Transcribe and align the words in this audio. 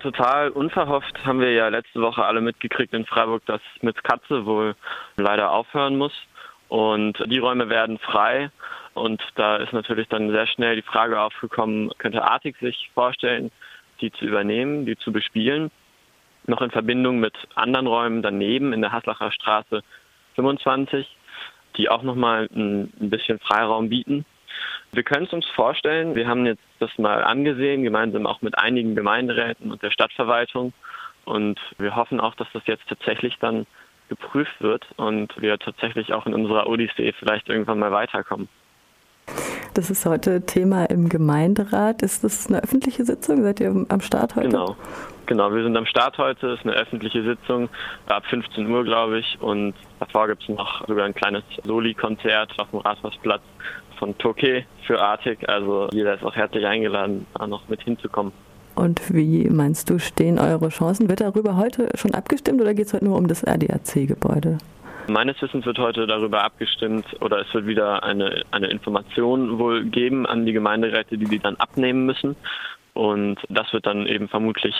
Total 0.00 0.48
unverhofft 0.50 1.26
haben 1.26 1.40
wir 1.40 1.52
ja 1.52 1.68
letzte 1.68 2.00
Woche 2.00 2.24
alle 2.24 2.40
mitgekriegt 2.40 2.94
in 2.94 3.04
Freiburg, 3.04 3.44
dass 3.46 3.60
Smiths 3.78 4.02
Katze 4.02 4.46
wohl 4.46 4.74
leider 5.16 5.50
aufhören 5.50 5.96
muss. 5.96 6.12
Und 6.68 7.18
die 7.26 7.38
Räume 7.38 7.68
werden 7.68 7.98
frei. 7.98 8.50
Und 8.94 9.22
da 9.34 9.56
ist 9.56 9.72
natürlich 9.72 10.08
dann 10.08 10.30
sehr 10.30 10.46
schnell 10.46 10.76
die 10.76 10.82
Frage 10.82 11.20
aufgekommen, 11.20 11.90
könnte 11.98 12.22
Artig 12.22 12.56
sich 12.60 12.90
vorstellen, 12.94 13.50
die 14.00 14.10
zu 14.12 14.24
übernehmen, 14.24 14.86
die 14.86 14.96
zu 14.96 15.12
bespielen. 15.12 15.70
Noch 16.46 16.62
in 16.62 16.70
Verbindung 16.70 17.20
mit 17.20 17.34
anderen 17.54 17.86
Räumen 17.86 18.22
daneben 18.22 18.72
in 18.72 18.80
der 18.80 18.92
Haslacher 18.92 19.30
Straße 19.32 19.82
25, 20.34 21.06
die 21.76 21.90
auch 21.90 22.02
nochmal 22.02 22.48
ein 22.54 22.90
bisschen 22.98 23.38
Freiraum 23.38 23.90
bieten. 23.90 24.24
Wir 24.92 25.02
können 25.02 25.26
es 25.26 25.32
uns 25.32 25.46
vorstellen. 25.46 26.14
Wir 26.14 26.26
haben 26.26 26.46
jetzt 26.46 26.62
das 26.78 26.96
mal 26.98 27.22
angesehen, 27.22 27.82
gemeinsam 27.82 28.26
auch 28.26 28.42
mit 28.42 28.58
einigen 28.58 28.94
Gemeinderäten 28.94 29.70
und 29.70 29.82
der 29.82 29.90
Stadtverwaltung. 29.90 30.72
Und 31.24 31.60
wir 31.78 31.94
hoffen 31.94 32.20
auch, 32.20 32.34
dass 32.34 32.48
das 32.52 32.66
jetzt 32.66 32.88
tatsächlich 32.88 33.38
dann 33.38 33.66
geprüft 34.08 34.60
wird 34.60 34.84
und 34.96 35.40
wir 35.40 35.58
tatsächlich 35.58 36.12
auch 36.12 36.26
in 36.26 36.34
unserer 36.34 36.66
Odyssee 36.66 37.12
vielleicht 37.12 37.48
irgendwann 37.48 37.78
mal 37.78 37.92
weiterkommen. 37.92 38.48
Das 39.74 39.88
ist 39.88 40.04
heute 40.04 40.40
Thema 40.42 40.86
im 40.86 41.08
Gemeinderat. 41.08 42.02
Ist 42.02 42.24
das 42.24 42.48
eine 42.48 42.62
öffentliche 42.62 43.04
Sitzung? 43.04 43.42
Seid 43.42 43.60
ihr 43.60 43.86
am 43.88 44.00
Start 44.00 44.34
heute? 44.34 44.48
Genau. 44.48 44.76
Genau, 45.26 45.54
wir 45.54 45.62
sind 45.62 45.76
am 45.76 45.86
Start 45.86 46.18
heute. 46.18 46.48
Es 46.48 46.58
ist 46.58 46.66
eine 46.66 46.74
öffentliche 46.74 47.22
Sitzung 47.22 47.68
ab 48.06 48.24
15 48.26 48.68
Uhr, 48.68 48.82
glaube 48.82 49.20
ich. 49.20 49.38
Und 49.40 49.74
davor 50.00 50.26
gibt 50.26 50.42
es 50.42 50.48
noch 50.48 50.86
sogar 50.88 51.06
ein 51.06 51.14
kleines 51.14 51.44
Soli-Konzert 51.62 52.52
auf 52.58 52.68
dem 52.70 52.80
Rathausplatz 52.80 53.42
von 53.96 54.18
Toke 54.18 54.64
für 54.88 55.00
Artig. 55.00 55.48
Also 55.48 55.88
jeder 55.92 56.14
ist 56.14 56.24
auch 56.24 56.34
herzlich 56.34 56.66
eingeladen, 56.66 57.26
da 57.34 57.46
noch 57.46 57.68
mit 57.68 57.80
hinzukommen. 57.82 58.32
Und 58.74 59.14
wie 59.14 59.48
meinst 59.48 59.88
du, 59.88 60.00
stehen 60.00 60.40
eure 60.40 60.70
Chancen? 60.70 61.08
Wird 61.08 61.20
darüber 61.20 61.56
heute 61.56 61.90
schon 61.94 62.14
abgestimmt 62.14 62.60
oder 62.60 62.74
geht 62.74 62.86
es 62.86 62.94
heute 62.94 63.04
nur 63.04 63.16
um 63.16 63.28
das 63.28 63.46
RDAC-Gebäude? 63.46 64.58
Meines 65.10 65.42
Wissens 65.42 65.66
wird 65.66 65.80
heute 65.80 66.06
darüber 66.06 66.44
abgestimmt 66.44 67.04
oder 67.20 67.40
es 67.40 67.52
wird 67.52 67.66
wieder 67.66 68.04
eine, 68.04 68.44
eine 68.52 68.68
Information 68.68 69.58
wohl 69.58 69.84
geben 69.84 70.24
an 70.24 70.46
die 70.46 70.52
Gemeinderäte, 70.52 71.18
die 71.18 71.24
die 71.24 71.40
dann 71.40 71.56
abnehmen 71.56 72.06
müssen. 72.06 72.36
Und 72.94 73.38
das 73.48 73.72
wird 73.72 73.86
dann 73.86 74.06
eben 74.06 74.28
vermutlich 74.28 74.74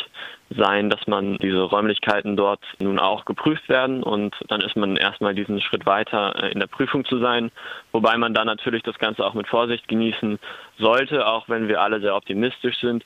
sein, 0.51 0.89
dass 0.89 1.07
man 1.09 1.37
diese 1.39 1.63
Räumlichkeiten 1.63 2.37
dort 2.37 2.61
nun 2.81 3.01
auch 3.01 3.25
geprüft 3.25 3.69
werden 3.69 4.03
und 4.03 4.35
dann 4.49 4.61
ist 4.61 4.77
man 4.77 4.97
erstmal 4.97 5.35
diesen 5.35 5.61
Schritt 5.61 5.87
weiter 5.87 6.35
äh, 6.41 6.53
in 6.53 6.61
der 6.61 6.67
Prüfung 6.67 7.05
zu 7.05 7.19
sein, 7.19 7.51
wobei 7.93 8.17
man 8.17 8.35
dann 8.35 8.47
natürlich 8.47 8.83
das 8.83 8.99
Ganze 8.99 9.25
auch 9.25 9.35
mit 9.35 9.49
Vorsicht 9.49 9.89
genießen 9.89 10.39
sollte, 10.79 11.27
auch 11.27 11.49
wenn 11.49 11.69
wir 11.69 11.81
alle 11.81 12.01
sehr 12.01 12.15
optimistisch 12.17 12.79
sind. 12.81 13.05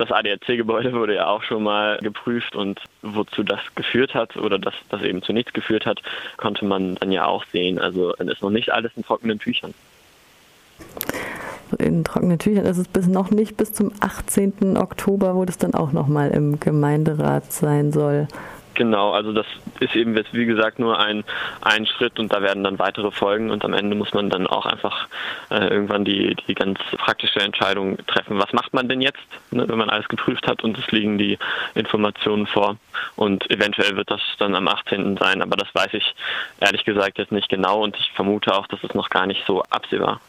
Das 0.00 0.12
ADAC-Gebäude 0.12 0.94
wurde 0.94 1.16
ja 1.16 1.26
auch 1.26 1.42
schon 1.42 1.62
mal 1.62 1.98
geprüft 1.98 2.56
und 2.56 2.80
wozu 3.02 3.42
das 3.42 3.60
geführt 3.74 4.14
hat 4.14 4.34
oder 4.38 4.58
dass 4.58 4.72
das 4.88 5.02
eben 5.02 5.20
zu 5.20 5.34
nichts 5.34 5.52
geführt 5.52 5.84
hat, 5.84 6.00
konnte 6.38 6.64
man 6.64 6.94
dann 6.94 7.12
ja 7.12 7.26
auch 7.26 7.44
sehen. 7.52 7.78
Also 7.78 8.14
dann 8.16 8.28
ist 8.28 8.40
noch 8.40 8.48
nicht 8.48 8.72
alles 8.72 8.92
in 8.96 9.04
trockenen 9.04 9.38
Tüchern 9.38 9.74
in 11.78 12.02
trockenen 12.02 12.38
Tüchern 12.38 12.64
ist 12.64 12.78
es 12.78 12.88
bis 12.88 13.06
noch 13.06 13.30
nicht 13.30 13.56
bis 13.56 13.72
zum 13.72 13.92
18. 14.00 14.76
Oktober, 14.76 15.36
wo 15.36 15.44
das 15.44 15.58
dann 15.58 15.74
auch 15.74 15.92
nochmal 15.92 16.30
im 16.30 16.58
Gemeinderat 16.58 17.52
sein 17.52 17.92
soll. 17.92 18.26
Genau, 18.80 19.10
also 19.10 19.34
das 19.34 19.44
ist 19.80 19.94
eben 19.94 20.16
jetzt 20.16 20.32
wie 20.32 20.46
gesagt 20.46 20.78
nur 20.78 20.98
ein, 20.98 21.22
ein 21.60 21.84
Schritt 21.84 22.18
und 22.18 22.32
da 22.32 22.40
werden 22.40 22.64
dann 22.64 22.78
weitere 22.78 23.10
Folgen 23.10 23.50
und 23.50 23.62
am 23.62 23.74
Ende 23.74 23.94
muss 23.94 24.14
man 24.14 24.30
dann 24.30 24.46
auch 24.46 24.64
einfach 24.64 25.06
äh, 25.50 25.66
irgendwann 25.66 26.06
die, 26.06 26.34
die 26.48 26.54
ganz 26.54 26.78
praktische 26.96 27.40
Entscheidung 27.40 27.98
treffen. 28.06 28.38
Was 28.38 28.54
macht 28.54 28.72
man 28.72 28.88
denn 28.88 29.02
jetzt, 29.02 29.18
ne, 29.50 29.68
wenn 29.68 29.76
man 29.76 29.90
alles 29.90 30.08
geprüft 30.08 30.46
hat 30.46 30.64
und 30.64 30.78
es 30.78 30.90
liegen 30.92 31.18
die 31.18 31.36
Informationen 31.74 32.46
vor 32.46 32.78
und 33.16 33.50
eventuell 33.50 33.98
wird 33.98 34.10
das 34.10 34.22
dann 34.38 34.54
am 34.54 34.66
18. 34.66 35.18
sein, 35.18 35.42
aber 35.42 35.58
das 35.58 35.68
weiß 35.74 35.92
ich 35.92 36.14
ehrlich 36.60 36.84
gesagt 36.86 37.18
jetzt 37.18 37.32
nicht 37.32 37.50
genau 37.50 37.82
und 37.84 37.98
ich 37.98 38.10
vermute 38.12 38.54
auch, 38.54 38.66
dass 38.66 38.82
es 38.82 38.94
noch 38.94 39.10
gar 39.10 39.26
nicht 39.26 39.44
so 39.46 39.62
absehbar 39.64 40.22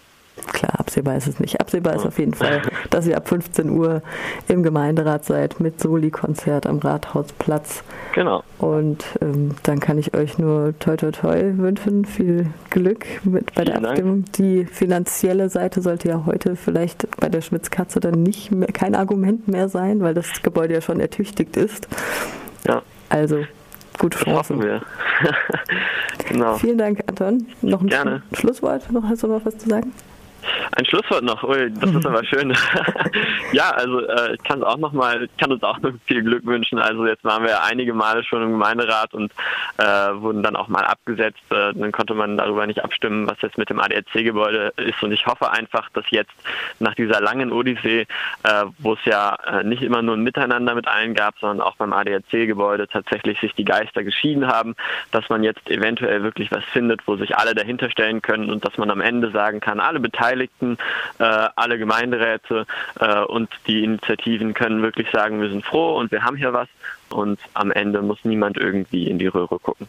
Klar, 0.47 0.79
absehbar 0.79 1.17
ist 1.17 1.27
es 1.27 1.39
nicht. 1.39 1.59
Absehbar 1.59 1.95
ist 1.95 2.05
auf 2.05 2.19
jeden 2.19 2.33
Fall, 2.33 2.61
dass 2.89 3.07
ihr 3.07 3.17
ab 3.17 3.27
15 3.27 3.69
Uhr 3.69 4.01
im 4.47 4.63
Gemeinderat 4.63 5.25
seid 5.25 5.59
mit 5.59 5.79
Soli-Konzert 5.79 6.65
am 6.65 6.79
Rathausplatz. 6.79 7.83
Genau. 8.13 8.43
Und 8.57 9.03
ähm, 9.21 9.51
dann 9.63 9.79
kann 9.79 9.97
ich 9.97 10.13
euch 10.15 10.37
nur 10.37 10.73
toi 10.79 10.97
toi 10.97 11.11
toi 11.11 11.57
wünschen. 11.57 12.05
Viel 12.05 12.47
Glück 12.69 13.05
mit 13.23 13.53
bei 13.55 13.63
Vielen 13.63 13.81
der 13.81 13.89
Abstimmung. 13.89 14.23
Dank. 14.23 14.33
Die 14.33 14.65
finanzielle 14.65 15.49
Seite 15.49 15.81
sollte 15.81 16.09
ja 16.09 16.23
heute 16.25 16.55
vielleicht 16.55 17.07
bei 17.19 17.29
der 17.29 17.41
Schmitzkatze 17.41 17.99
dann 17.99 18.23
nicht 18.23 18.51
mehr, 18.51 18.67
kein 18.67 18.95
Argument 18.95 19.47
mehr 19.47 19.69
sein, 19.69 20.01
weil 20.01 20.13
das 20.13 20.41
Gebäude 20.41 20.73
ja 20.73 20.81
schon 20.81 20.99
ertüchtigt 20.99 21.57
ist. 21.57 21.87
Ja. 22.67 22.81
Also 23.09 23.43
gute 23.99 24.17
Chancen. 24.17 24.61
wir. 24.61 24.81
genau. 26.27 26.55
Vielen 26.55 26.77
Dank, 26.77 27.01
Anton. 27.07 27.47
Noch 27.61 27.81
ein 27.81 27.87
Gerne. 27.87 28.23
Schlusswort? 28.33 28.91
Noch, 28.91 29.03
hast 29.03 29.23
du 29.23 29.27
noch 29.27 29.45
was 29.45 29.57
zu 29.57 29.69
sagen? 29.69 29.91
Ein 30.73 30.85
Schlusswort 30.85 31.23
noch, 31.23 31.43
Ui, 31.43 31.71
das 31.73 31.91
ist 31.91 32.05
aber 32.05 32.23
schön. 32.23 32.55
ja, 33.51 33.71
also 33.71 33.99
äh, 34.07 34.35
ich 34.35 34.43
kann 34.43 34.59
es 34.59 34.65
auch 34.65 34.77
noch 34.77 34.93
mal, 34.93 35.23
ich 35.23 35.37
kann 35.37 35.51
uns 35.51 35.63
auch 35.63 35.79
noch 35.79 35.91
viel 36.05 36.23
Glück 36.23 36.45
wünschen. 36.45 36.79
Also 36.79 37.05
jetzt 37.05 37.23
waren 37.23 37.43
wir 37.43 37.63
einige 37.63 37.93
Male 37.93 38.23
schon 38.23 38.41
im 38.43 38.51
Gemeinderat 38.51 39.13
und 39.13 39.31
äh, 39.77 39.83
wurden 39.83 40.43
dann 40.43 40.55
auch 40.55 40.69
mal 40.69 40.85
abgesetzt. 40.85 41.41
Äh, 41.49 41.73
dann 41.73 41.91
konnte 41.91 42.13
man 42.13 42.37
darüber 42.37 42.65
nicht 42.67 42.83
abstimmen, 42.83 43.27
was 43.27 43.41
jetzt 43.41 43.57
mit 43.57 43.69
dem 43.69 43.79
ADAC-Gebäude 43.79 44.73
ist. 44.77 45.03
Und 45.03 45.11
ich 45.11 45.25
hoffe 45.25 45.51
einfach, 45.51 45.89
dass 45.89 46.05
jetzt 46.09 46.33
nach 46.79 46.95
dieser 46.95 47.19
langen 47.19 47.51
Odyssee, 47.51 48.07
äh, 48.43 48.65
wo 48.79 48.93
es 48.93 49.05
ja 49.05 49.35
äh, 49.45 49.63
nicht 49.63 49.81
immer 49.81 50.01
nur 50.01 50.15
ein 50.15 50.23
Miteinander 50.23 50.73
mit 50.73 50.87
allen 50.87 51.13
gab, 51.15 51.37
sondern 51.39 51.65
auch 51.65 51.75
beim 51.75 51.91
ADAC-Gebäude 51.91 52.87
tatsächlich 52.87 53.39
sich 53.41 53.53
die 53.55 53.65
Geister 53.65 54.03
geschieden 54.03 54.47
haben, 54.47 54.75
dass 55.11 55.27
man 55.27 55.43
jetzt 55.43 55.69
eventuell 55.69 56.23
wirklich 56.23 56.49
was 56.51 56.63
findet, 56.65 57.05
wo 57.07 57.17
sich 57.17 57.35
alle 57.35 57.55
dahinter 57.55 57.89
stellen 57.89 58.21
können 58.21 58.49
und 58.49 58.65
dass 58.65 58.77
man 58.77 58.89
am 58.89 59.01
Ende 59.01 59.31
sagen 59.31 59.59
kann, 59.59 59.81
alle 59.81 59.99
Beteiligten 59.99 60.60
Beteiligten, 60.61 60.77
äh, 61.19 61.49
alle 61.55 61.77
Gemeinderäte 61.77 62.65
äh, 62.99 63.19
und 63.21 63.49
die 63.67 63.83
Initiativen 63.83 64.53
können 64.53 64.81
wirklich 64.81 65.09
sagen, 65.11 65.41
wir 65.41 65.49
sind 65.49 65.65
froh 65.65 65.97
und 65.97 66.11
wir 66.11 66.23
haben 66.23 66.37
hier 66.37 66.53
was 66.53 66.67
und 67.09 67.39
am 67.53 67.71
Ende 67.71 68.01
muss 68.01 68.23
niemand 68.23 68.57
irgendwie 68.57 69.07
in 69.07 69.19
die 69.19 69.27
Röhre 69.27 69.59
gucken. 69.59 69.87